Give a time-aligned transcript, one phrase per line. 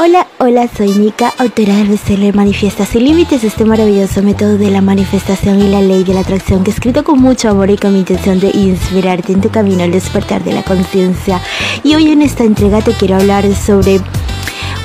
[0.00, 4.80] Hola, hola, soy Nika, autora del bestseller Manifiesta sin límites, este maravilloso método de la
[4.80, 7.94] manifestación y la ley de la atracción que he escrito con mucho amor y con
[7.94, 11.42] mi intención de inspirarte en tu camino al despertar de la conciencia.
[11.82, 14.00] Y hoy en esta entrega te quiero hablar sobre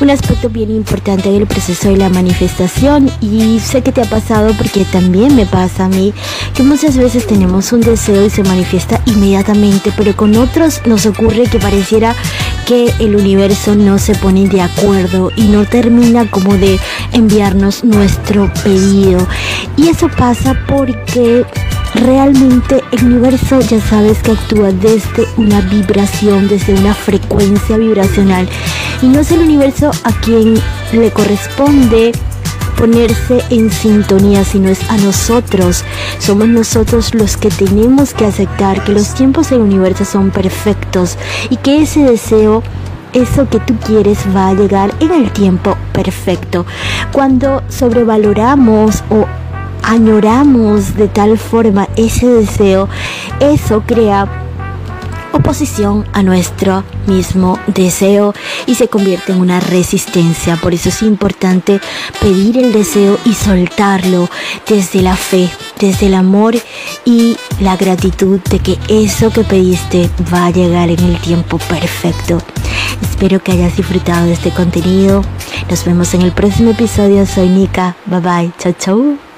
[0.01, 4.53] un aspecto bien importante del proceso de la manifestación y sé que te ha pasado
[4.57, 6.11] porque también me pasa a mí
[6.55, 11.43] que muchas veces tenemos un deseo y se manifiesta inmediatamente, pero con otros nos ocurre
[11.43, 12.15] que pareciera
[12.65, 16.79] que el universo no se pone de acuerdo y no termina como de
[17.11, 19.27] enviarnos nuestro pedido.
[19.77, 21.45] Y eso pasa porque
[21.95, 28.47] realmente el universo ya sabes que actúa desde una vibración, desde una frecuencia vibracional
[29.01, 30.55] y no es el universo a quien
[30.91, 32.11] le corresponde
[32.77, 35.83] ponerse en sintonía, sino es a nosotros.
[36.19, 41.17] Somos nosotros los que tenemos que aceptar que los tiempos del universo son perfectos
[41.49, 42.63] y que ese deseo,
[43.13, 46.65] eso que tú quieres va a llegar en el tiempo perfecto.
[47.11, 49.25] Cuando sobrevaloramos o
[49.83, 52.89] añoramos de tal forma ese deseo,
[53.39, 54.42] eso crea
[55.33, 58.33] oposición a nuestro mismo deseo
[58.65, 60.55] y se convierte en una resistencia.
[60.55, 61.81] Por eso es importante
[62.21, 64.29] pedir el deseo y soltarlo
[64.67, 66.55] desde la fe, desde el amor
[67.03, 72.37] y la gratitud de que eso que pediste va a llegar en el tiempo perfecto.
[73.01, 75.23] Espero que hayas disfrutado de este contenido.
[75.69, 77.25] Nos vemos en el próximo episodio.
[77.25, 77.95] Soy Nika.
[78.05, 78.51] Bye bye.
[78.59, 79.32] Chau chau.